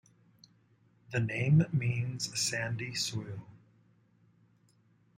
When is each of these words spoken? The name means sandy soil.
The 1.11 1.19
name 1.19 1.67
means 1.71 2.31
sandy 2.35 2.95
soil. 2.95 3.37